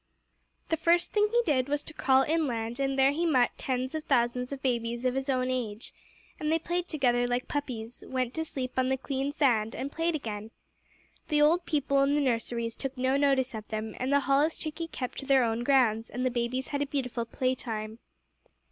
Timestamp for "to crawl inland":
1.83-2.79